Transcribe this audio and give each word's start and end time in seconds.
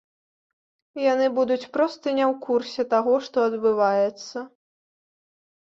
Яны 1.01 1.27
будуць 1.35 1.67
проста 1.75 2.05
не 2.21 2.25
ў 2.31 2.45
курсе 2.47 2.81
таго, 2.95 3.13
што 3.27 3.37
адбываецца. 3.51 4.37